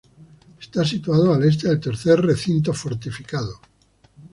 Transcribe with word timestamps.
Está 0.59 0.83
situado 0.83 1.31
al 1.31 1.43
este 1.43 1.67
del 1.69 1.79
Tercer 1.79 2.19
Recinto 2.19 2.73
Fortificado. 2.73 3.59